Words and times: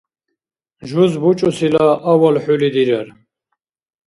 Жуз 0.89 1.13
бучӀусила 1.21 1.87
авал 2.11 2.35
хӀули 2.43 2.69
дирар. 2.75 3.07